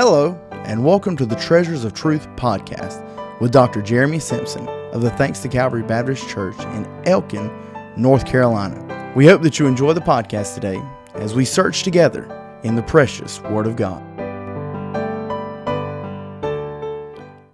Hello, 0.00 0.40
and 0.52 0.84
welcome 0.84 1.16
to 1.16 1.26
the 1.26 1.34
Treasures 1.34 1.82
of 1.82 1.92
Truth 1.92 2.28
podcast 2.36 3.02
with 3.40 3.50
Dr. 3.50 3.82
Jeremy 3.82 4.20
Simpson 4.20 4.68
of 4.92 5.02
the 5.02 5.10
Thanks 5.10 5.40
to 5.40 5.48
Calvary 5.48 5.82
Baptist 5.82 6.28
Church 6.28 6.56
in 6.66 6.86
Elkin, 7.04 7.50
North 7.96 8.24
Carolina. 8.24 9.12
We 9.16 9.26
hope 9.26 9.42
that 9.42 9.58
you 9.58 9.66
enjoy 9.66 9.94
the 9.94 10.00
podcast 10.00 10.54
today 10.54 10.80
as 11.14 11.34
we 11.34 11.44
search 11.44 11.82
together 11.82 12.30
in 12.62 12.76
the 12.76 12.82
precious 12.84 13.40
Word 13.40 13.66
of 13.66 13.74
God. 13.74 14.00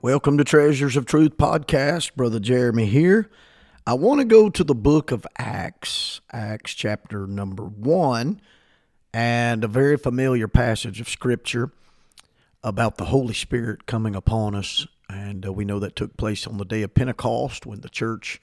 Welcome 0.03 0.37
to 0.37 0.45
Treasures 0.45 0.99
of 0.99 1.07
Truth 1.07 1.39
podcast. 1.39 2.15
Brother 2.15 2.41
Jeremy 2.41 2.85
here. 2.85 3.31
I 3.87 3.95
want 3.95 4.21
to 4.21 4.27
go 4.27 4.51
to 4.51 4.63
the 4.63 4.75
book 4.75 5.13
of 5.13 5.27
Acts, 5.39 6.21
Acts 6.31 6.75
chapter 6.75 7.27
number 7.27 7.65
one, 7.65 8.43
and 9.15 9.65
a 9.65 9.69
very 9.69 9.97
familiar 9.97 10.47
passage 10.47 11.01
of 11.01 11.09
Scripture 11.09 11.73
about 12.65 12.97
the 12.97 13.05
Holy 13.05 13.35
Spirit 13.35 13.87
coming 13.87 14.17
upon 14.17 14.55
us. 14.55 14.87
And 15.09 15.47
uh, 15.47 15.53
we 15.53 15.67
know 15.67 15.79
that 15.79 15.95
took 15.95 16.17
place 16.17 16.47
on 16.47 16.57
the 16.57 16.65
day 16.65 16.83
of 16.83 16.95
Pentecost 16.95 17.67
when 17.67 17.83
the 17.83 17.91
church 17.91 18.41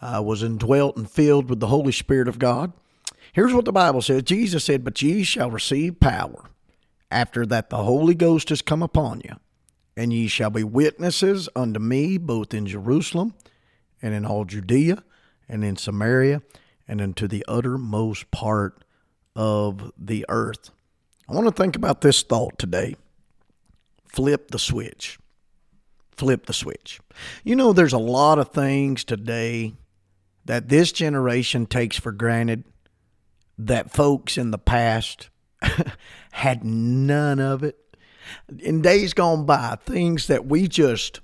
uh, 0.00 0.22
was 0.24 0.42
indwelt 0.42 0.96
and 0.96 1.10
filled 1.10 1.50
with 1.50 1.58
the 1.58 1.66
Holy 1.66 1.92
Spirit 1.92 2.28
of 2.28 2.38
God. 2.38 2.72
Here's 3.32 3.52
what 3.52 3.64
the 3.64 3.72
Bible 3.72 4.00
says 4.00 4.22
Jesus 4.22 4.64
said, 4.64 4.84
But 4.84 5.02
ye 5.02 5.24
shall 5.24 5.50
receive 5.50 5.98
power 5.98 6.48
after 7.10 7.44
that 7.46 7.68
the 7.68 7.82
Holy 7.82 8.14
Ghost 8.14 8.48
has 8.48 8.62
come 8.62 8.82
upon 8.82 9.20
you, 9.24 9.34
and 9.96 10.12
ye 10.12 10.28
shall 10.28 10.50
be 10.50 10.64
witnesses 10.64 11.48
unto 11.56 11.80
me 11.80 12.18
both 12.18 12.54
in 12.54 12.66
Jerusalem 12.66 13.34
and 14.00 14.14
in 14.14 14.24
all 14.24 14.44
Judea 14.44 15.02
and 15.48 15.64
in 15.64 15.76
Samaria 15.76 16.42
and 16.86 17.00
into 17.00 17.26
the 17.26 17.44
uttermost 17.48 18.30
part 18.30 18.84
of 19.34 19.92
the 19.98 20.24
earth. 20.28 20.70
I 21.28 21.34
want 21.34 21.46
to 21.48 21.52
think 21.52 21.74
about 21.74 22.02
this 22.02 22.22
thought 22.22 22.58
today 22.58 22.94
flip 24.16 24.50
the 24.50 24.58
switch. 24.58 25.18
Flip 26.16 26.46
the 26.46 26.54
switch. 26.54 27.00
You 27.44 27.54
know, 27.54 27.74
there's 27.74 27.92
a 27.92 27.98
lot 27.98 28.38
of 28.38 28.48
things 28.48 29.04
today 29.04 29.74
that 30.46 30.70
this 30.70 30.90
generation 30.90 31.66
takes 31.66 31.98
for 31.98 32.12
granted 32.12 32.64
that 33.58 33.92
folks 33.92 34.38
in 34.38 34.52
the 34.52 34.58
past 34.58 35.28
had 36.32 36.64
none 36.64 37.38
of 37.38 37.62
it. 37.62 37.76
In 38.58 38.80
days 38.80 39.12
gone 39.12 39.44
by, 39.44 39.76
things 39.84 40.28
that 40.28 40.46
we 40.46 40.66
just 40.66 41.20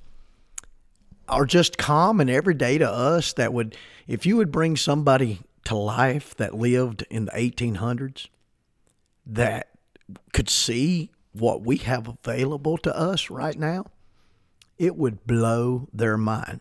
are 1.29 1.47
just 1.47 1.79
common 1.79 2.29
every 2.29 2.55
day 2.55 2.77
to 2.77 2.91
us 2.91 3.33
that 3.33 3.55
would, 3.55 3.75
if 4.07 4.27
you 4.27 4.37
would 4.37 4.53
bring 4.53 4.77
somebody 4.77 5.41
to 5.65 5.75
life 5.75 6.37
that 6.37 6.55
lived 6.55 7.07
in 7.09 7.25
the 7.25 7.33
1800s 7.33 8.29
that 9.25 9.71
could 10.35 10.51
see 10.51 11.11
what 11.33 11.63
we 11.63 11.79
have 11.79 12.09
available 12.09 12.79
to 12.79 12.97
us 12.97 13.31
right 13.31 13.59
now, 13.59 13.87
it 14.79 14.97
would 14.97 15.27
blow 15.27 15.89
their 15.93 16.17
mind. 16.17 16.61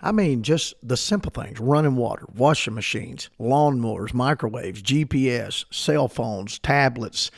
I 0.00 0.12
mean, 0.12 0.42
just 0.42 0.74
the 0.82 0.96
simple 0.96 1.30
things 1.30 1.58
running 1.58 1.96
water, 1.96 2.26
washing 2.34 2.74
machines, 2.74 3.30
lawnmowers, 3.38 4.14
microwaves, 4.14 4.82
GPS, 4.82 5.64
cell 5.72 6.08
phones, 6.08 6.58
tablets, 6.58 7.30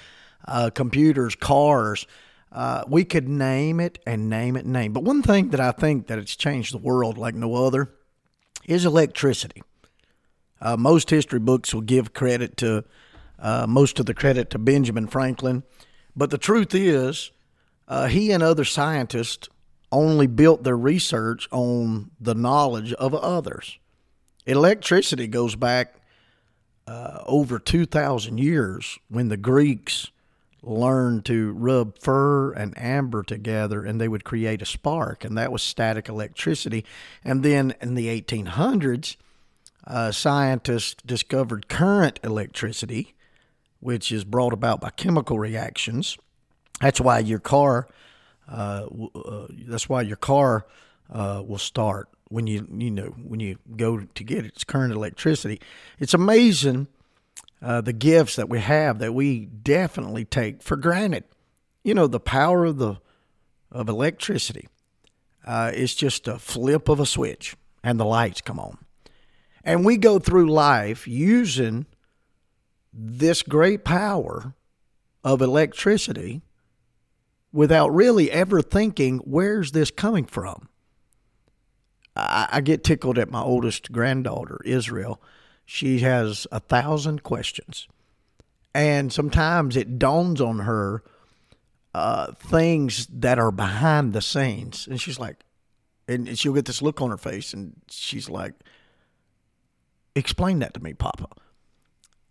uh, 0.47 0.71
computers, 0.71 1.35
cars. 1.35 2.07
Uh, 2.53 2.85
we 2.87 3.05
could 3.05 3.29
name 3.29 3.81
it 3.81 3.99
and 4.07 4.29
name 4.29 4.57
it 4.57 4.65
and 4.65 4.73
name. 4.73 4.93
But 4.93 5.05
one 5.05 5.23
thing 5.23 5.51
that 5.51 5.61
I 5.61 5.71
think 5.71 6.09
that 6.09 6.19
it's 6.19 6.37
changed 6.37 6.75
the 6.75 6.79
world 6.79 7.17
like 7.17 7.35
no 7.35 7.55
other 7.55 7.93
is 8.67 8.85
electricity. 8.85 9.63
Uh, 10.61 10.77
most 10.77 11.11
history 11.11 11.39
books 11.39 11.73
will 11.73 11.81
give 11.81 12.13
credit 12.13 12.57
to 12.59 12.85
uh, 13.39 13.67
most 13.67 13.99
of 13.99 14.07
the 14.07 14.15
credit 14.15 14.51
to 14.51 14.59
Benjamin 14.59 15.07
Franklin. 15.07 15.63
But 16.17 16.31
the 16.31 16.39
truth 16.39 16.75
is, 16.75 17.31
uh, 17.89 18.07
he 18.07 18.31
and 18.31 18.43
other 18.43 18.65
scientists 18.65 19.49
only 19.93 20.27
built 20.27 20.63
their 20.63 20.77
research 20.77 21.49
on 21.51 22.11
the 22.21 22.35
knowledge 22.35 22.93
of 22.95 23.15
others. 23.15 23.79
Electricity 24.47 25.27
goes 25.27 25.57
back 25.57 25.95
uh, 26.87 27.23
over 27.27 27.59
2,000 27.59 28.39
years 28.39 28.99
when 29.09 29.29
the 29.29 29.37
Greeks 29.37 30.11
learned 30.63 31.25
to 31.25 31.53
rub 31.53 31.99
fur 31.99 32.53
and 32.53 32.77
amber 32.77 33.23
together 33.23 33.85
and 33.85 34.01
they 34.01 34.09
would 34.09 34.25
create 34.25 34.63
a 34.63 34.67
spark, 34.67 35.25
and 35.25 35.37
that 35.37 35.53
was 35.53 35.63
static 35.63 36.09
electricity. 36.09 36.85
And 37.25 37.43
then 37.43 37.75
in 37.81 37.95
the 37.95 38.09
1800s, 38.21 39.17
uh, 39.87 40.13
scientists 40.13 41.03
discovered 41.05 41.69
current 41.69 42.21
electricity 42.23 43.15
which 43.81 44.13
is 44.13 44.25
brought 44.25 44.53
about 44.53 44.81
by 44.81 44.91
chemical 44.91 45.39
reactions. 45.39 46.17
That's 46.81 47.01
why 47.01 47.19
your 47.19 47.39
car, 47.39 47.89
uh, 48.49 48.87
uh, 49.15 49.47
that's 49.67 49.89
why 49.89 50.03
your 50.03 50.17
car 50.17 50.67
uh, 51.11 51.43
will 51.47 51.59
start 51.59 52.09
when 52.29 52.47
you 52.47 52.67
you 52.73 52.91
know 52.91 53.15
when 53.23 53.41
you 53.41 53.59
go 53.77 53.99
to 54.01 54.25
get 54.25 54.45
its 54.45 54.65
current 54.65 54.93
electricity. 54.93 55.61
It's 55.99 56.15
amazing 56.15 56.87
uh, 57.61 57.81
the 57.81 57.93
gifts 57.93 58.37
that 58.37 58.49
we 58.49 58.61
have 58.61 58.99
that 59.01 59.13
we 59.13 59.47
definitely 59.47 60.25
take 60.25 60.63
for 60.63 60.77
granted. 60.77 61.25
You 61.83 61.95
know 61.95 62.07
the 62.07 62.21
power 62.21 62.65
of 62.65 62.79
the 62.79 63.01
of 63.73 63.89
electricity. 63.89 64.69
Uh, 65.45 65.73
it's 65.75 65.95
just 65.95 66.29
a 66.29 66.39
flip 66.39 66.89
of 66.89 67.01
a 67.01 67.07
switch 67.07 67.57
and 67.83 67.99
the 67.99 68.05
lights 68.05 68.41
come 68.41 68.59
on. 68.59 68.79
And 69.65 69.85
we 69.85 69.97
go 69.97 70.19
through 70.19 70.51
life 70.51 71.07
using 71.07 71.87
this 72.93 73.43
great 73.43 73.85
power 73.85 74.55
of 75.23 75.43
electricity 75.43 76.43
without 77.53 77.89
really 77.89 78.31
ever 78.31 78.63
thinking, 78.63 79.19
where's 79.19 79.73
this 79.73 79.91
coming 79.91 80.25
from? 80.25 80.69
I, 82.17 82.49
I 82.53 82.61
get 82.61 82.85
tickled 82.85 83.19
at 83.19 83.31
my 83.31 83.43
oldest 83.43 83.93
granddaughter, 83.93 84.61
Israel. 84.65 85.21
She 85.65 86.01
has 86.01 86.47
a 86.51 86.61
thousand 86.61 87.23
questions. 87.23 87.87
And 88.75 89.13
sometimes 89.13 89.77
it 89.77 89.99
dawns 89.99 90.41
on 90.41 90.61
her 90.61 91.03
uh, 91.93 92.33
things 92.33 93.07
that 93.07 93.39
are 93.39 93.51
behind 93.51 94.13
the 94.13 94.23
scenes. 94.23 94.87
And 94.87 95.01
she's 95.01 95.19
like, 95.19 95.45
and 96.07 96.37
she'll 96.39 96.55
get 96.55 96.65
this 96.65 96.83
look 96.83 97.01
on 97.01 97.11
her 97.11 97.17
face, 97.17 97.53
and 97.55 97.75
she's 97.89 98.29
like, 98.29 98.55
explain 100.17 100.59
that 100.59 100.75
to 100.75 100.81
me, 100.81 100.93
Papa. 100.93 101.29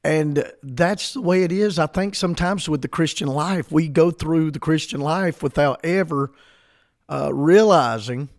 And 0.04 0.50
that's 0.64 1.14
the 1.14 1.22
way 1.22 1.44
it 1.44 1.52
is. 1.52 1.78
I 1.78 1.88
think 1.88 2.16
sometimes 2.16 2.70
with 2.70 2.82
the 2.82 2.88
Christian 2.88 3.28
life, 3.28 3.72
we 3.72 3.88
go 3.88 4.12
through 4.12 4.52
the 4.52 4.60
Christian 4.60 5.02
life 5.02 5.44
without 5.44 5.84
ever 5.84 6.32
uh, 7.10 7.32
realizing 7.34 8.30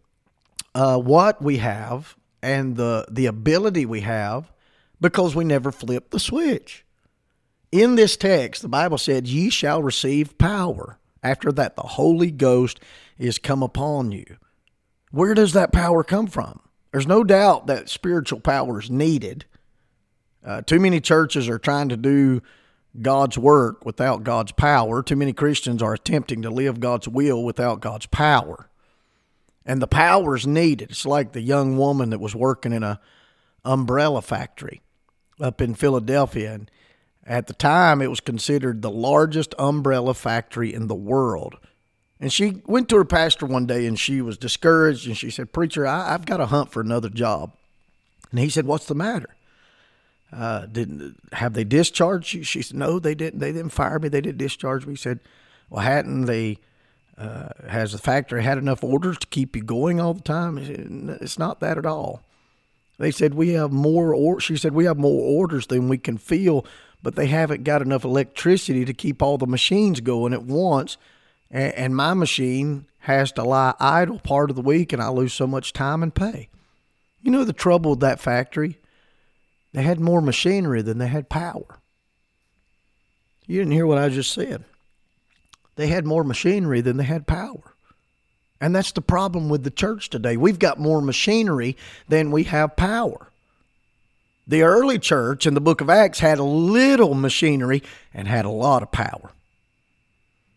uh, 0.75 0.97
what 0.97 1.43
we 1.43 1.59
have 1.59 2.17
and 2.43 2.77
the 2.77 3.07
the 3.11 3.27
ability 3.27 3.85
we 3.85 4.01
have 4.01 4.51
because 5.01 5.35
we 5.35 5.45
never 5.45 5.71
flip 5.71 6.11
the 6.11 6.21
switch. 6.21 6.85
In 7.73 7.95
this 7.95 8.17
text, 8.17 8.63
the 8.63 8.69
Bible 8.69 8.99
said, 8.99 9.29
"Ye 9.29 9.51
shall 9.51 9.83
receive 9.83 10.39
power." 10.39 10.99
After 11.23 11.53
that, 11.53 11.77
the 11.77 11.83
Holy 11.83 12.31
Ghost 12.31 12.81
is 13.19 13.39
come 13.39 13.63
upon 13.63 14.13
you. 14.13 14.37
Where 15.11 15.35
does 15.35 15.53
that 15.53 15.73
power 15.73 16.03
come 16.03 16.27
from? 16.27 16.61
There's 16.93 17.07
no 17.07 17.25
doubt 17.25 17.67
that 17.67 17.91
spiritual 17.91 18.41
power 18.41 18.81
is 18.81 18.91
needed. 18.91 19.45
Uh, 20.45 20.63
too 20.63 20.81
many 20.81 21.01
churches 21.01 21.49
are 21.49 21.59
trying 21.59 21.89
to 21.91 21.97
do 21.97 22.43
God's 23.01 23.39
work 23.39 23.85
without 23.85 24.25
God's 24.25 24.53
power. 24.53 25.03
Too 25.03 25.17
many 25.17 25.33
Christians 25.33 25.83
are 25.83 25.95
attempting 25.95 26.43
to 26.43 26.51
live 26.51 26.81
God's 26.81 27.07
will 27.07 27.45
without 27.45 27.81
God's 27.81 28.07
power. 28.07 28.69
And 29.65 29.81
the 29.81 29.87
power 29.87 30.35
is 30.35 30.47
needed. 30.47 30.91
It's 30.91 31.07
like 31.07 31.33
the 31.33 31.43
young 31.43 31.77
woman 31.77 32.11
that 32.11 32.21
was 32.21 32.35
working 32.35 32.73
in 32.73 32.83
a 32.83 33.01
umbrella 33.65 34.23
factory 34.23 34.81
up 35.41 35.61
in 35.61 35.75
Philadelphia. 35.75 36.53
And 36.55 36.71
at 37.25 37.47
the 37.47 37.53
time, 37.53 38.01
it 38.01 38.11
was 38.11 38.21
considered 38.21 38.83
the 38.83 38.91
largest 38.91 39.55
umbrella 39.59 40.15
factory 40.15 40.73
in 40.73 40.87
the 40.87 40.95
world. 40.95 41.57
And 42.19 42.33
she 42.33 42.63
went 42.67 42.89
to 42.89 42.97
her 42.97 43.05
pastor 43.05 43.47
one 43.47 43.67
day 43.67 43.87
and 43.87 43.99
she 43.99 44.21
was 44.21 44.37
discouraged 44.37 45.07
and 45.07 45.17
she 45.17 45.31
said, 45.31 45.53
Preacher, 45.53 45.87
I, 45.87 46.11
have 46.11 46.27
got 46.27 46.39
to 46.39 46.47
hunt 46.47 46.71
for 46.71 46.81
another 46.81 47.09
job. 47.09 47.53
And 48.31 48.41
he 48.41 48.51
said, 48.51 48.67
What's 48.67 48.87
the 48.87 48.95
matter? 48.95 49.31
Uh, 50.33 50.67
didn't 50.67 51.17
have 51.33 51.55
they 51.55 51.65
discharged 51.65 52.35
you? 52.35 52.45
She 52.45 52.63
said, 52.63 52.77
no, 52.77 52.99
they 52.99 53.15
didn't. 53.15 53.41
They 53.41 53.53
didn't 53.53 53.71
fire 53.71 53.99
me. 53.99 54.09
They 54.09 54.21
didn't 54.21 54.39
discharge 54.39 54.87
me. 54.87 54.93
He 54.93 54.97
said, 54.97 55.21
well, 55.69 55.83
hadn't 55.83 56.27
they? 56.27 56.59
Uh, 57.19 57.49
has 57.69 57.93
the 57.93 57.99
factory 57.99 58.43
had 58.43 58.57
enough 58.57 58.83
orders 58.83 59.19
to 59.19 59.27
keep 59.27 59.55
you 59.55 59.63
going 59.63 60.01
all 60.01 60.15
the 60.15 60.23
time? 60.23 60.65
Said, 60.65 61.19
it's 61.21 61.39
not 61.39 61.61
that 61.61 61.77
at 61.77 61.85
all. 61.85 62.23
They 62.99 63.11
said 63.11 63.35
we 63.35 63.51
have 63.51 63.73
more. 63.73 64.15
Or 64.15 64.41
she 64.41 64.57
said 64.57 64.73
we 64.73 64.85
have 64.85 64.97
more 64.97 65.23
orders 65.23 65.67
than 65.67 65.89
we 65.89 65.99
can 65.99 66.17
fill, 66.17 66.65
but 67.03 67.17
they 67.17 67.27
haven't 67.27 67.65
got 67.65 67.83
enough 67.83 68.05
electricity 68.05 68.85
to 68.85 68.95
keep 68.95 69.23
all 69.23 69.37
the 69.37 69.47
machines 69.47 70.01
going 70.01 70.33
at 70.33 70.45
once. 70.45 70.97
And 71.51 71.97
my 71.97 72.15
machine 72.15 72.87
has 73.01 73.33
to 73.33 73.43
lie 73.43 73.75
idle 73.81 74.21
part 74.21 74.51
of 74.51 74.57
the 74.57 74.63
week, 74.63 74.93
and 74.93 75.03
I 75.03 75.09
lose 75.09 75.33
so 75.33 75.47
much 75.47 75.73
time 75.73 76.03
and 76.03 76.15
pay. 76.15 76.49
You 77.21 77.33
know 77.33 77.45
the 77.45 77.53
trouble 77.53 77.93
with 77.93 78.01
that 78.01 78.21
factory 78.21 78.79
they 79.73 79.83
had 79.83 80.01
more 80.01 80.21
machinery 80.21 80.83
than 80.83 80.99
they 80.99 81.07
had 81.09 81.29
power. 81.29 81.79
You 83.47 83.59
didn't 83.59 83.73
hear 83.73 83.87
what 83.87 83.99
I 83.99 84.09
just 84.09 84.33
said. 84.33 84.65
they 85.77 85.87
had 85.87 86.05
more 86.05 86.25
machinery 86.25 86.81
than 86.83 86.99
they 86.99 87.05
had 87.05 87.27
power. 87.27 87.75
And 88.61 88.75
that's 88.75 88.93
the 88.93 89.01
problem 89.01 89.49
with 89.49 89.65
the 89.65 89.71
church 89.71 90.11
today. 90.11 90.37
We've 90.37 90.59
got 90.59 90.79
more 90.79 91.01
machinery 91.01 91.77
than 92.09 92.31
we 92.31 92.45
have 92.45 92.77
power. 92.77 93.29
The 94.47 94.63
early 94.63 94.99
church 94.99 95.47
in 95.47 95.55
the 95.55 95.61
book 95.61 95.81
of 95.81 95.89
Acts 95.89 96.19
had 96.19 96.39
a 96.39 96.45
little 96.45 97.15
machinery 97.15 97.83
and 98.13 98.29
had 98.29 98.45
a 98.45 98.51
lot 98.51 98.83
of 98.83 98.93
power. 98.93 99.31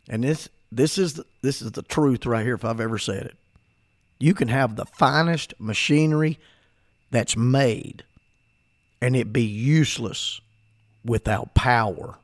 And 0.09 0.23
this 0.23 0.49
this 0.71 0.97
is 0.97 1.21
this 1.41 1.61
is 1.61 1.71
the 1.71 1.83
truth 1.83 2.25
right 2.25 2.43
here 2.43 2.55
if 2.55 2.65
I've 2.65 2.81
ever 2.81 2.97
said 2.97 3.25
it. 3.27 3.37
You 4.19 4.33
can 4.33 4.49
have 4.49 4.75
the 4.75 4.85
finest 4.85 5.53
machinery 5.59 6.39
that's 7.11 7.37
made 7.37 8.03
and 9.03 9.17
it 9.17 9.33
be 9.33 9.43
useless 9.43 10.39
without 11.03 11.53
power. 11.53 12.15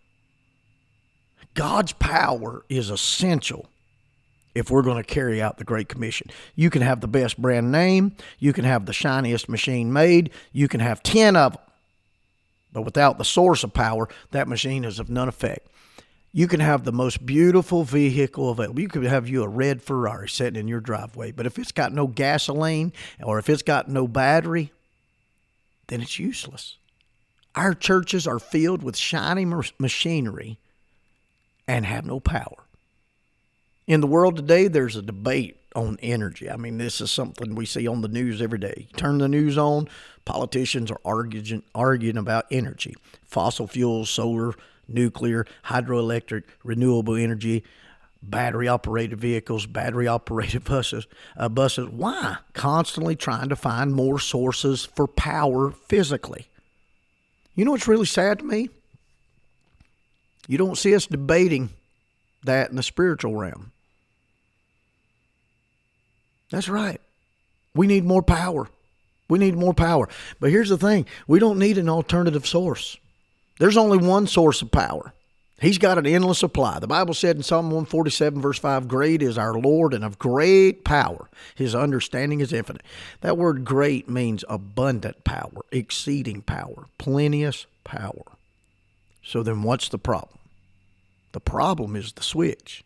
God's 1.54 1.92
power 1.92 2.64
is 2.70 2.90
essential 2.90 3.68
if 4.56 4.72
we're 4.72 4.82
going 4.82 4.96
to 4.96 5.04
carry 5.04 5.42
out 5.42 5.58
the 5.58 5.66
Great 5.66 5.90
Commission. 5.90 6.28
You 6.56 6.70
can 6.70 6.82
have 6.82 7.02
the 7.02 7.08
best 7.10 7.38
brand 7.38 7.70
name, 7.70 8.16
you 8.40 8.54
can 8.54 8.64
have 8.64 8.86
the 8.86 8.94
shiniest 8.94 9.50
machine 9.50 9.92
made, 9.92 10.30
you 10.54 10.70
can 10.70 10.80
have 10.80 11.04
10 11.04 11.36
of 11.36 11.52
them. 11.52 11.62
But 12.72 12.84
without 12.84 13.18
the 13.18 13.26
source 13.26 13.66
of 13.66 13.74
power, 13.74 14.08
that 14.32 14.48
machine 14.48 14.86
is 14.86 15.00
of 15.00 15.10
none 15.10 15.28
effect. 15.28 15.68
You 16.32 16.48
can 16.48 16.62
have 16.62 16.86
the 16.86 16.94
most 16.94 17.26
beautiful 17.26 17.84
vehicle 17.84 18.52
available. 18.52 18.80
You 18.80 18.88
could 18.88 19.04
have 19.04 19.28
you 19.28 19.44
a 19.44 19.50
red 19.50 19.82
Ferrari 19.82 20.30
sitting 20.30 20.58
in 20.58 20.70
your 20.70 20.80
driveway, 20.80 21.34
but 21.34 21.46
if 21.46 21.60
it's 21.60 21.74
got 21.74 21.92
no 21.92 22.08
gasoline 22.08 22.94
or 23.22 23.38
if 23.38 23.50
it's 23.50 23.64
got 23.64 23.90
no 23.90 24.08
battery, 24.08 24.72
then 25.90 26.02
it's 26.02 26.18
useless. 26.18 26.78
Our 27.56 27.74
churches 27.74 28.26
are 28.26 28.40
filled 28.40 28.84
with 28.84 28.96
shiny 28.96 29.46
machinery 29.78 30.60
and 31.68 31.86
have 31.86 32.06
no 32.06 32.20
power. 32.20 32.66
In 33.86 34.02
the 34.02 34.08
world 34.08 34.36
today, 34.36 34.68
there's 34.68 34.96
a 34.96 35.02
debate 35.02 35.58
on 35.76 35.98
energy. 36.02 36.50
I 36.50 36.58
mean, 36.58 36.78
this 36.78 37.02
is 37.02 37.12
something 37.12 37.56
we 37.56 37.66
see 37.66 37.88
on 37.88 38.02
the 38.02 38.08
news 38.08 38.42
every 38.42 38.60
day. 38.60 38.88
You 38.90 38.98
turn 38.98 39.18
the 39.18 39.28
news 39.28 39.58
on, 39.58 39.88
politicians 40.26 40.92
are 40.92 41.02
arguing, 41.04 41.64
arguing 41.74 42.18
about 42.18 42.46
energy 42.52 42.96
fossil 43.26 43.68
fuels, 43.68 44.10
solar, 44.10 44.54
nuclear, 44.88 45.46
hydroelectric, 45.66 46.44
renewable 46.64 47.16
energy, 47.16 47.64
battery 48.22 48.68
operated 48.68 49.20
vehicles, 49.20 49.66
battery 49.66 50.08
operated 50.08 50.64
buses, 50.66 51.08
uh, 51.38 51.50
buses. 51.50 51.88
Why? 51.90 52.38
Constantly 52.54 53.16
trying 53.16 53.50
to 53.50 53.56
find 53.56 53.94
more 53.94 54.20
sources 54.20 54.86
for 54.86 55.08
power 55.08 55.72
physically. 55.72 56.48
You 57.56 57.66
know 57.66 57.72
what's 57.72 57.88
really 57.88 58.06
sad 58.06 58.40
to 58.40 58.46
me? 58.46 58.70
You 60.48 60.58
don't 60.58 60.78
see 60.78 60.96
us 60.96 61.06
debating 61.06 61.70
that 62.44 62.70
in 62.70 62.76
the 62.76 62.84
spiritual 62.84 63.36
realm. 63.36 63.72
That's 66.50 66.70
right. 66.70 67.00
We 67.76 67.86
need 67.86 68.04
more 68.04 68.24
power. 68.24 68.68
We 69.28 69.38
need 69.38 69.56
more 69.56 69.74
power. 69.76 70.10
But 70.40 70.50
here's 70.50 70.70
the 70.70 70.78
thing 70.78 71.06
we 71.28 71.40
don't 71.40 71.60
need 71.60 71.78
an 71.78 71.90
alternative 71.90 72.48
source. 72.48 72.98
There's 73.60 73.78
only 73.78 73.98
one 73.98 74.26
source 74.26 74.62
of 74.62 74.72
power. 74.72 75.14
He's 75.62 75.78
got 75.78 75.98
an 75.98 76.06
endless 76.06 76.40
supply. 76.40 76.80
The 76.80 76.88
Bible 76.88 77.14
said 77.14 77.36
in 77.36 77.44
Psalm 77.44 77.66
147, 77.66 78.42
verse 78.42 78.60
5, 78.60 78.88
Great 78.88 79.22
is 79.22 79.38
our 79.38 79.54
Lord 79.54 79.94
and 79.94 80.06
of 80.06 80.18
great 80.18 80.86
power. 80.86 81.30
His 81.56 81.76
understanding 81.76 82.40
is 82.40 82.54
infinite. 82.54 82.84
That 83.22 83.38
word 83.38 83.66
great 83.66 84.10
means 84.10 84.46
abundant 84.48 85.24
power, 85.24 85.62
exceeding 85.72 86.42
power, 86.42 86.86
plenteous 86.98 87.66
power. 87.84 88.24
So 89.22 89.44
then 89.44 89.64
what's 89.64 89.90
the 89.90 89.98
problem? 89.98 90.40
The 91.34 91.42
problem 91.42 91.96
is 91.96 92.14
the 92.14 92.24
switch. 92.24 92.84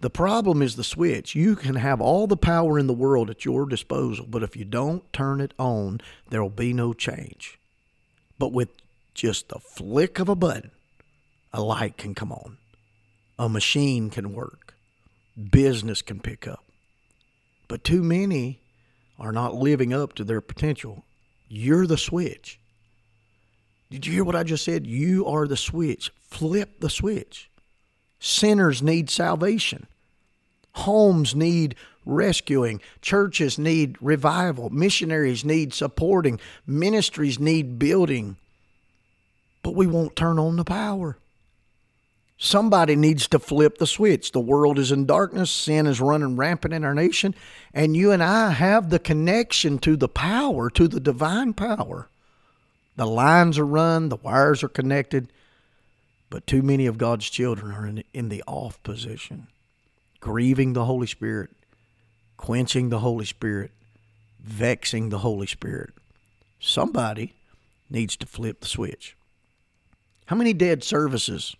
The 0.00 0.10
problem 0.10 0.62
is 0.62 0.76
the 0.76 0.84
switch. 0.84 1.34
You 1.34 1.56
can 1.56 1.74
have 1.74 2.00
all 2.00 2.26
the 2.26 2.36
power 2.36 2.78
in 2.78 2.86
the 2.86 2.92
world 2.92 3.30
at 3.30 3.44
your 3.44 3.66
disposal, 3.66 4.26
but 4.28 4.42
if 4.42 4.56
you 4.56 4.64
don't 4.64 5.10
turn 5.12 5.40
it 5.40 5.54
on, 5.58 6.00
there 6.30 6.42
will 6.42 6.50
be 6.50 6.72
no 6.72 6.92
change. 6.92 7.58
But 8.38 8.52
with 8.52 8.70
just 9.14 9.48
the 9.48 9.58
flick 9.58 10.18
of 10.18 10.28
a 10.28 10.34
button, 10.34 10.70
a 11.52 11.60
light 11.60 11.96
can 11.96 12.14
come 12.14 12.32
on, 12.32 12.58
a 13.38 13.48
machine 13.48 14.10
can 14.10 14.32
work, 14.32 14.74
business 15.50 16.02
can 16.02 16.20
pick 16.20 16.46
up. 16.46 16.64
But 17.68 17.84
too 17.84 18.02
many 18.02 18.60
are 19.18 19.32
not 19.32 19.54
living 19.54 19.92
up 19.92 20.14
to 20.14 20.24
their 20.24 20.40
potential. 20.40 21.04
You're 21.48 21.86
the 21.86 21.98
switch. 21.98 22.58
Did 23.90 24.06
you 24.06 24.12
hear 24.12 24.24
what 24.24 24.36
I 24.36 24.42
just 24.42 24.64
said? 24.64 24.86
You 24.86 25.26
are 25.26 25.46
the 25.46 25.56
switch. 25.56 26.10
Flip 26.20 26.80
the 26.80 26.90
switch. 26.90 27.50
Sinners 28.18 28.82
need 28.82 29.10
salvation. 29.10 29.86
Homes 30.72 31.34
need 31.34 31.74
rescuing. 32.06 32.80
Churches 33.00 33.58
need 33.58 33.96
revival. 34.00 34.70
Missionaries 34.70 35.44
need 35.44 35.74
supporting. 35.74 36.40
Ministries 36.66 37.38
need 37.38 37.78
building. 37.78 38.36
But 39.62 39.74
we 39.74 39.86
won't 39.86 40.16
turn 40.16 40.38
on 40.38 40.56
the 40.56 40.64
power. 40.64 41.18
Somebody 42.44 42.96
needs 42.96 43.28
to 43.28 43.38
flip 43.38 43.78
the 43.78 43.86
switch. 43.86 44.32
The 44.32 44.40
world 44.40 44.76
is 44.76 44.90
in 44.90 45.06
darkness, 45.06 45.48
sin 45.48 45.86
is 45.86 46.00
running 46.00 46.34
rampant 46.34 46.74
in 46.74 46.82
our 46.82 46.92
nation, 46.92 47.36
and 47.72 47.96
you 47.96 48.10
and 48.10 48.20
I 48.20 48.50
have 48.50 48.90
the 48.90 48.98
connection 48.98 49.78
to 49.78 49.94
the 49.96 50.08
power, 50.08 50.68
to 50.70 50.88
the 50.88 50.98
divine 50.98 51.52
power. 51.52 52.08
The 52.96 53.06
lines 53.06 53.60
are 53.60 53.64
run, 53.64 54.08
the 54.08 54.16
wires 54.16 54.64
are 54.64 54.68
connected, 54.68 55.32
but 56.30 56.44
too 56.48 56.62
many 56.62 56.86
of 56.86 56.98
God's 56.98 57.30
children 57.30 57.70
are 57.70 57.86
in, 57.86 58.02
in 58.12 58.28
the 58.28 58.42
off 58.48 58.82
position, 58.82 59.46
grieving 60.18 60.72
the 60.72 60.86
Holy 60.86 61.06
Spirit, 61.06 61.50
quenching 62.38 62.88
the 62.88 62.98
Holy 62.98 63.24
Spirit, 63.24 63.70
vexing 64.42 65.10
the 65.10 65.18
Holy 65.18 65.46
Spirit. 65.46 65.90
Somebody 66.58 67.34
needs 67.88 68.16
to 68.16 68.26
flip 68.26 68.62
the 68.62 68.66
switch. 68.66 69.16
How 70.26 70.34
many 70.34 70.52
dead 70.52 70.82
services 70.82 71.54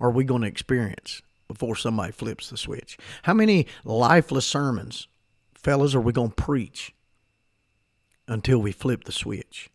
are 0.00 0.10
we 0.10 0.24
going 0.24 0.42
to 0.42 0.48
experience 0.48 1.22
before 1.48 1.76
somebody 1.76 2.12
flips 2.12 2.50
the 2.50 2.56
switch? 2.56 2.98
How 3.22 3.34
many 3.34 3.66
lifeless 3.84 4.46
sermons, 4.46 5.08
fellas, 5.54 5.94
are 5.94 6.00
we 6.00 6.12
going 6.12 6.30
to 6.30 6.42
preach 6.42 6.94
until 8.28 8.58
we 8.58 8.72
flip 8.72 9.04
the 9.04 9.12
switch? 9.12 9.70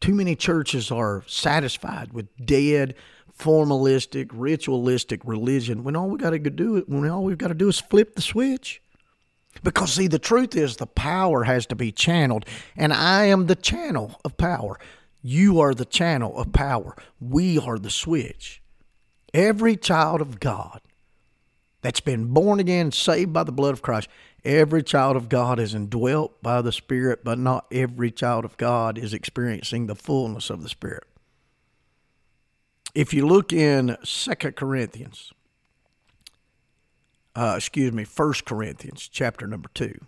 Too 0.00 0.14
many 0.14 0.34
churches 0.34 0.90
are 0.90 1.24
satisfied 1.26 2.12
with 2.12 2.28
dead, 2.44 2.94
formalistic, 3.38 4.30
ritualistic 4.32 5.20
religion 5.24 5.84
when 5.84 5.96
all 5.96 6.08
we 6.08 6.18
got 6.18 6.30
to 6.30 6.38
do 6.38 6.84
when 6.86 7.08
all 7.10 7.24
we've 7.24 7.38
got 7.38 7.48
to 7.48 7.54
do 7.54 7.68
is 7.68 7.80
flip 7.80 8.14
the 8.14 8.22
switch. 8.22 8.82
Because 9.62 9.94
see, 9.94 10.06
the 10.06 10.18
truth 10.18 10.56
is 10.56 10.76
the 10.76 10.86
power 10.86 11.44
has 11.44 11.66
to 11.66 11.74
be 11.74 11.92
channeled, 11.92 12.44
and 12.76 12.92
I 12.92 13.24
am 13.24 13.46
the 13.46 13.56
channel 13.56 14.20
of 14.24 14.36
power. 14.36 14.78
You 15.22 15.60
are 15.60 15.74
the 15.74 15.84
channel 15.84 16.38
of 16.38 16.52
power. 16.52 16.96
We 17.20 17.58
are 17.58 17.78
the 17.78 17.90
switch. 17.90 18.62
Every 19.32 19.76
child 19.76 20.20
of 20.20 20.40
God 20.40 20.80
that's 21.82 22.00
been 22.00 22.32
born 22.32 22.60
again, 22.60 22.92
saved 22.92 23.32
by 23.32 23.44
the 23.44 23.52
blood 23.52 23.72
of 23.72 23.82
Christ, 23.82 24.08
Every 24.44 24.82
child 24.82 25.16
of 25.16 25.28
God 25.28 25.58
is 25.58 25.74
indwelt 25.74 26.42
by 26.42 26.62
the 26.62 26.72
Spirit, 26.72 27.22
but 27.22 27.38
not 27.38 27.66
every 27.70 28.10
child 28.10 28.44
of 28.44 28.56
God 28.56 28.96
is 28.96 29.12
experiencing 29.12 29.86
the 29.86 29.94
fullness 29.94 30.48
of 30.48 30.62
the 30.62 30.68
Spirit. 30.68 31.04
If 32.94 33.12
you 33.12 33.26
look 33.26 33.52
in 33.52 33.98
Second 34.02 34.56
Corinthians, 34.56 35.32
uh, 37.36 37.54
excuse 37.56 37.92
me, 37.92 38.04
First 38.04 38.46
Corinthians, 38.46 39.08
chapter 39.12 39.46
number 39.46 39.68
2, 39.74 40.00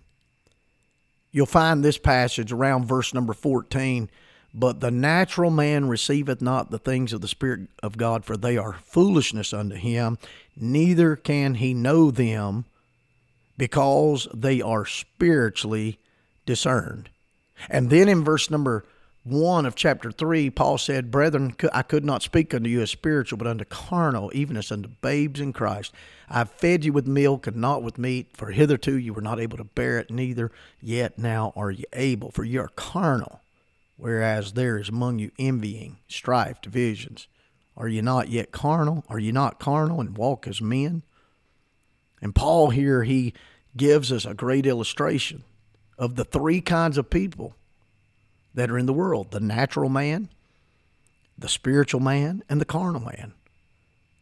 you'll 1.30 1.46
find 1.46 1.84
this 1.84 1.98
passage 1.98 2.52
around 2.52 2.86
verse 2.86 3.12
number 3.12 3.34
14. 3.34 4.08
But 4.54 4.80
the 4.80 4.90
natural 4.90 5.50
man 5.50 5.88
receiveth 5.88 6.42
not 6.42 6.70
the 6.70 6.78
things 6.78 7.12
of 7.12 7.20
the 7.20 7.28
Spirit 7.28 7.68
of 7.82 7.96
God, 7.96 8.24
for 8.24 8.36
they 8.36 8.58
are 8.58 8.74
foolishness 8.84 9.52
unto 9.52 9.76
him, 9.76 10.18
neither 10.56 11.16
can 11.16 11.54
he 11.54 11.72
know 11.72 12.10
them 12.10 12.66
because 13.56 14.28
they 14.34 14.60
are 14.60 14.84
spiritually 14.84 15.98
discerned. 16.44 17.08
And 17.70 17.90
then 17.90 18.08
in 18.08 18.24
verse 18.24 18.50
number 18.50 18.84
1 19.24 19.66
of 19.66 19.76
chapter 19.76 20.10
3, 20.10 20.50
Paul 20.50 20.78
said, 20.78 21.12
Brethren, 21.12 21.54
I 21.72 21.82
could 21.82 22.04
not 22.04 22.22
speak 22.22 22.52
unto 22.52 22.68
you 22.68 22.80
as 22.80 22.90
spiritual, 22.90 23.38
but 23.38 23.46
unto 23.46 23.64
carnal, 23.64 24.32
even 24.34 24.56
as 24.56 24.72
unto 24.72 24.88
babes 25.00 25.38
in 25.38 25.52
Christ. 25.52 25.92
I 26.28 26.42
fed 26.44 26.84
you 26.84 26.92
with 26.92 27.06
milk 27.06 27.46
and 27.46 27.56
not 27.56 27.84
with 27.84 27.98
meat, 27.98 28.28
for 28.32 28.50
hitherto 28.50 28.98
you 28.98 29.14
were 29.14 29.20
not 29.22 29.38
able 29.38 29.58
to 29.58 29.64
bear 29.64 29.98
it, 29.98 30.10
neither 30.10 30.50
yet 30.80 31.18
now 31.18 31.52
are 31.54 31.70
you 31.70 31.84
able, 31.92 32.32
for 32.32 32.42
you 32.42 32.60
are 32.62 32.70
carnal, 32.74 33.41
whereas 34.02 34.54
there 34.54 34.78
is 34.78 34.88
among 34.88 35.20
you 35.20 35.30
envying, 35.38 35.96
strife, 36.08 36.60
divisions. 36.60 37.28
Are 37.76 37.86
you 37.86 38.02
not 38.02 38.28
yet 38.28 38.50
carnal? 38.50 39.04
Are 39.08 39.20
you 39.20 39.30
not 39.30 39.60
carnal 39.60 40.00
and 40.00 40.18
walk 40.18 40.48
as 40.48 40.60
men? 40.60 41.04
And 42.20 42.34
Paul 42.34 42.70
here, 42.70 43.04
he 43.04 43.32
gives 43.76 44.10
us 44.10 44.26
a 44.26 44.34
great 44.34 44.66
illustration 44.66 45.44
of 45.96 46.16
the 46.16 46.24
three 46.24 46.60
kinds 46.60 46.98
of 46.98 47.10
people 47.10 47.54
that 48.52 48.72
are 48.72 48.76
in 48.76 48.86
the 48.86 48.92
world 48.92 49.30
the 49.30 49.38
natural 49.38 49.88
man, 49.88 50.30
the 51.38 51.48
spiritual 51.48 52.00
man, 52.00 52.42
and 52.48 52.60
the 52.60 52.64
carnal 52.64 53.02
man. 53.02 53.34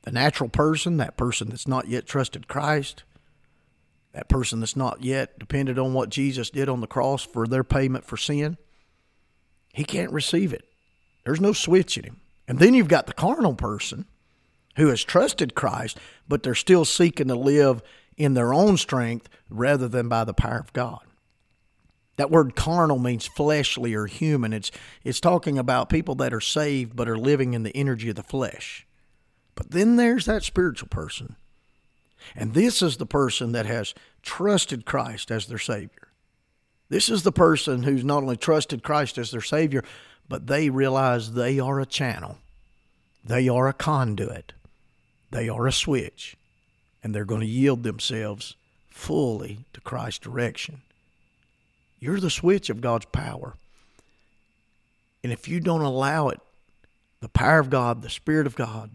The 0.02 0.12
natural 0.12 0.50
person, 0.50 0.98
that 0.98 1.16
person 1.16 1.48
that's 1.48 1.66
not 1.66 1.88
yet 1.88 2.04
trusted 2.04 2.48
Christ, 2.48 3.04
that 4.12 4.28
person 4.28 4.60
that's 4.60 4.76
not 4.76 5.02
yet 5.02 5.38
depended 5.38 5.78
on 5.78 5.94
what 5.94 6.10
Jesus 6.10 6.50
did 6.50 6.68
on 6.68 6.82
the 6.82 6.86
cross 6.86 7.22
for 7.24 7.46
their 7.46 7.64
payment 7.64 8.04
for 8.04 8.18
sin, 8.18 8.58
he 9.72 9.84
can't 9.84 10.12
receive 10.12 10.52
it. 10.52 10.64
There's 11.24 11.40
no 11.40 11.52
switch 11.52 11.96
in 11.96 12.04
him. 12.04 12.20
And 12.48 12.58
then 12.58 12.74
you've 12.74 12.88
got 12.88 13.06
the 13.06 13.12
carnal 13.12 13.54
person 13.54 14.06
who 14.76 14.88
has 14.88 15.04
trusted 15.04 15.54
Christ, 15.54 15.98
but 16.28 16.42
they're 16.42 16.54
still 16.54 16.84
seeking 16.84 17.28
to 17.28 17.34
live 17.34 17.82
in 18.16 18.34
their 18.34 18.52
own 18.52 18.76
strength 18.76 19.28
rather 19.48 19.88
than 19.88 20.08
by 20.08 20.24
the 20.24 20.34
power 20.34 20.58
of 20.58 20.72
God. 20.72 21.00
That 22.16 22.30
word 22.30 22.54
carnal 22.54 22.98
means 22.98 23.26
fleshly 23.26 23.94
or 23.94 24.06
human. 24.06 24.52
It's 24.52 24.70
it's 25.04 25.20
talking 25.20 25.58
about 25.58 25.88
people 25.88 26.14
that 26.16 26.34
are 26.34 26.40
saved 26.40 26.94
but 26.94 27.08
are 27.08 27.16
living 27.16 27.54
in 27.54 27.62
the 27.62 27.74
energy 27.74 28.10
of 28.10 28.16
the 28.16 28.22
flesh. 28.22 28.86
But 29.54 29.70
then 29.70 29.96
there's 29.96 30.26
that 30.26 30.42
spiritual 30.42 30.88
person. 30.88 31.36
And 32.36 32.52
this 32.52 32.82
is 32.82 32.98
the 32.98 33.06
person 33.06 33.52
that 33.52 33.64
has 33.64 33.94
trusted 34.22 34.84
Christ 34.84 35.30
as 35.30 35.46
their 35.46 35.58
Savior. 35.58 36.09
This 36.90 37.08
is 37.08 37.22
the 37.22 37.32
person 37.32 37.84
who's 37.84 38.04
not 38.04 38.24
only 38.24 38.36
trusted 38.36 38.82
Christ 38.82 39.16
as 39.16 39.30
their 39.30 39.40
Savior, 39.40 39.82
but 40.28 40.48
they 40.48 40.68
realize 40.68 41.32
they 41.32 41.58
are 41.58 41.80
a 41.80 41.86
channel, 41.86 42.36
they 43.24 43.48
are 43.48 43.68
a 43.68 43.72
conduit, 43.72 44.52
they 45.30 45.48
are 45.48 45.66
a 45.66 45.72
switch, 45.72 46.36
and 47.02 47.14
they're 47.14 47.24
going 47.24 47.40
to 47.40 47.46
yield 47.46 47.84
themselves 47.84 48.56
fully 48.90 49.60
to 49.72 49.80
Christ's 49.80 50.18
direction. 50.18 50.82
You're 52.00 52.20
the 52.20 52.30
switch 52.30 52.68
of 52.70 52.80
God's 52.80 53.06
power. 53.06 53.54
And 55.22 55.32
if 55.32 55.48
you 55.48 55.60
don't 55.60 55.82
allow 55.82 56.28
it, 56.28 56.40
the 57.20 57.28
power 57.28 57.58
of 57.58 57.70
God, 57.70 58.02
the 58.02 58.10
Spirit 58.10 58.46
of 58.46 58.56
God, 58.56 58.90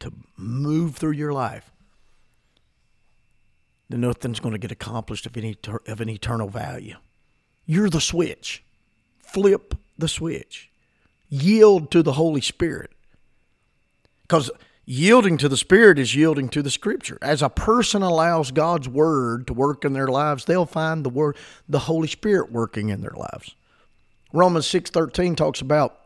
to 0.00 0.12
move 0.36 0.96
through 0.96 1.12
your 1.12 1.32
life, 1.32 1.70
then 3.90 4.00
nothing's 4.00 4.40
going 4.40 4.52
to 4.52 4.58
get 4.58 4.72
accomplished 4.72 5.26
of 5.26 5.36
any 5.36 5.56
of 5.86 6.00
an 6.00 6.08
eternal 6.08 6.48
value. 6.48 6.96
You're 7.66 7.90
the 7.90 8.00
switch. 8.00 8.64
Flip 9.18 9.74
the 9.98 10.08
switch. 10.08 10.70
Yield 11.28 11.90
to 11.90 12.02
the 12.02 12.12
Holy 12.12 12.40
Spirit. 12.40 12.90
Because 14.22 14.50
Yielding 14.92 15.38
to 15.38 15.48
the 15.48 15.56
Spirit 15.56 16.00
is 16.00 16.16
yielding 16.16 16.48
to 16.48 16.62
the 16.62 16.70
Scripture. 16.70 17.16
As 17.22 17.42
a 17.42 17.48
person 17.48 18.02
allows 18.02 18.50
God's 18.50 18.88
Word 18.88 19.46
to 19.46 19.54
work 19.54 19.84
in 19.84 19.92
their 19.92 20.08
lives, 20.08 20.46
they'll 20.46 20.66
find 20.66 21.04
the 21.04 21.10
Word, 21.10 21.36
the 21.68 21.80
Holy 21.80 22.08
Spirit 22.08 22.50
working 22.50 22.88
in 22.88 23.00
their 23.00 23.14
lives. 23.14 23.54
Romans 24.32 24.66
six 24.66 24.90
thirteen 24.90 25.36
talks 25.36 25.60
about 25.60 26.00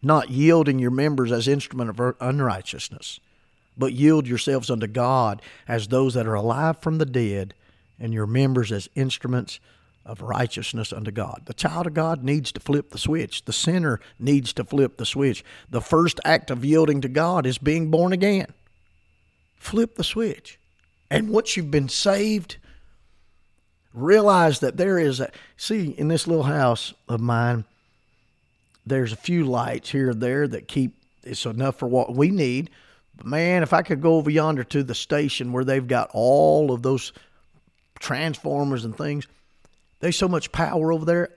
not 0.00 0.30
yielding 0.30 0.78
your 0.78 0.90
members 0.90 1.30
as 1.30 1.46
instrument 1.46 1.90
of 1.90 2.16
unrighteousness, 2.22 3.20
but 3.76 3.92
yield 3.92 4.26
yourselves 4.26 4.70
unto 4.70 4.86
God 4.86 5.42
as 5.66 5.88
those 5.88 6.14
that 6.14 6.26
are 6.26 6.34
alive 6.34 6.78
from 6.80 6.98
the 6.98 7.06
dead, 7.06 7.54
and 7.98 8.12
your 8.12 8.26
members 8.26 8.72
as 8.72 8.88
instruments 8.94 9.60
of 10.04 10.20
righteousness 10.20 10.92
unto 10.92 11.10
God. 11.10 11.42
The 11.46 11.54
child 11.54 11.86
of 11.86 11.94
God 11.94 12.24
needs 12.24 12.50
to 12.52 12.60
flip 12.60 12.90
the 12.90 12.98
switch. 12.98 13.44
The 13.44 13.52
sinner 13.52 14.00
needs 14.18 14.52
to 14.54 14.64
flip 14.64 14.96
the 14.96 15.06
switch. 15.06 15.44
The 15.70 15.80
first 15.80 16.18
act 16.24 16.50
of 16.50 16.64
yielding 16.64 17.00
to 17.02 17.08
God 17.08 17.46
is 17.46 17.58
being 17.58 17.90
born 17.90 18.12
again. 18.12 18.52
Flip 19.56 19.94
the 19.94 20.04
switch. 20.04 20.58
And 21.08 21.30
once 21.30 21.56
you've 21.56 21.70
been 21.70 21.88
saved, 21.88 22.56
realize 23.94 24.60
that 24.60 24.76
there 24.76 24.98
is 24.98 25.20
a 25.20 25.30
see 25.56 25.90
in 25.90 26.08
this 26.08 26.26
little 26.26 26.44
house 26.44 26.94
of 27.08 27.20
mine 27.20 27.64
there's 28.84 29.12
a 29.12 29.16
few 29.16 29.44
lights 29.44 29.90
here 29.90 30.10
and 30.10 30.20
there 30.20 30.48
that 30.48 30.66
keep 30.66 30.96
it's 31.22 31.46
enough 31.46 31.78
for 31.78 31.86
what 31.86 32.14
we 32.14 32.30
need 32.30 32.70
man 33.24 33.62
if 33.62 33.72
i 33.72 33.82
could 33.82 34.00
go 34.00 34.16
over 34.16 34.30
yonder 34.30 34.64
to 34.64 34.82
the 34.82 34.94
station 34.94 35.52
where 35.52 35.64
they've 35.64 35.86
got 35.86 36.10
all 36.12 36.72
of 36.72 36.82
those 36.82 37.12
transformers 37.98 38.84
and 38.84 38.96
things 38.96 39.26
there's 40.02 40.18
so 40.18 40.26
much 40.26 40.50
power 40.50 40.92
over 40.92 41.04
there. 41.04 41.28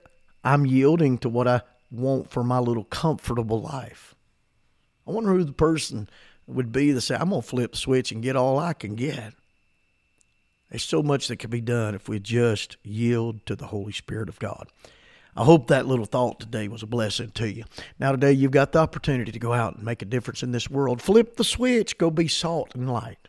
I'm 0.42 0.66
yielding 0.66 1.18
to 1.18 1.28
what 1.28 1.46
I 1.46 1.62
want 1.92 2.30
for 2.30 2.42
my 2.42 2.58
little 2.58 2.82
comfortable 2.82 3.62
life. 3.62 4.16
I 5.06 5.12
wonder 5.12 5.30
who 5.30 5.44
the 5.44 5.52
person 5.52 6.08
would 6.48 6.72
be 6.72 6.92
to 6.92 7.00
say, 7.00 7.14
I'm 7.14 7.30
going 7.30 7.42
to 7.42 7.46
flip 7.46 7.70
the 7.70 7.76
switch 7.78 8.10
and 8.10 8.24
get 8.24 8.34
all 8.34 8.58
I 8.58 8.72
can 8.72 8.96
get. 8.96 9.34
There's 10.68 10.82
so 10.82 11.00
much 11.00 11.28
that 11.28 11.36
can 11.36 11.48
be 11.48 11.60
done 11.60 11.94
if 11.94 12.08
we 12.08 12.18
just 12.18 12.76
yield 12.82 13.46
to 13.46 13.54
the 13.54 13.68
Holy 13.68 13.92
Spirit 13.92 14.28
of 14.28 14.40
God. 14.40 14.66
I 15.36 15.44
hope 15.44 15.66
that 15.66 15.86
little 15.86 16.06
thought 16.06 16.40
today 16.40 16.66
was 16.66 16.82
a 16.82 16.86
blessing 16.86 17.30
to 17.32 17.50
you. 17.50 17.64
Now, 17.98 18.12
today 18.12 18.32
you've 18.32 18.52
got 18.52 18.72
the 18.72 18.78
opportunity 18.78 19.30
to 19.30 19.38
go 19.38 19.52
out 19.52 19.76
and 19.76 19.84
make 19.84 20.00
a 20.00 20.06
difference 20.06 20.42
in 20.42 20.52
this 20.52 20.70
world. 20.70 21.02
Flip 21.02 21.36
the 21.36 21.44
switch, 21.44 21.98
go 21.98 22.10
be 22.10 22.26
salt 22.26 22.74
and 22.74 22.90
light. 22.90 23.28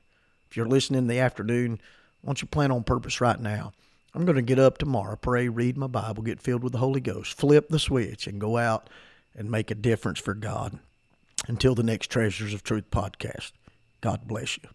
If 0.49 0.55
you're 0.55 0.67
listening 0.67 0.99
in 0.99 1.07
the 1.07 1.19
afternoon, 1.19 1.81
why 2.21 2.29
don't 2.29 2.41
you 2.41 2.47
plan 2.47 2.71
on 2.71 2.83
purpose 2.83 3.19
right 3.19 3.39
now? 3.39 3.73
I'm 4.13 4.25
going 4.25 4.37
to 4.37 4.41
get 4.41 4.57
up 4.57 4.77
tomorrow, 4.77 5.17
pray, 5.17 5.49
read 5.49 5.77
my 5.77 5.87
Bible, 5.87 6.23
get 6.23 6.41
filled 6.41 6.63
with 6.63 6.71
the 6.71 6.79
Holy 6.79 7.01
Ghost, 7.01 7.37
flip 7.37 7.67
the 7.67 7.77
switch, 7.77 8.25
and 8.25 8.39
go 8.39 8.57
out 8.57 8.89
and 9.35 9.51
make 9.51 9.69
a 9.69 9.75
difference 9.75 10.19
for 10.19 10.33
God. 10.33 10.79
Until 11.47 11.75
the 11.75 11.83
next 11.83 12.07
Treasures 12.07 12.53
of 12.53 12.63
Truth 12.63 12.89
podcast, 12.89 13.51
God 14.01 14.27
bless 14.27 14.57
you. 14.57 14.69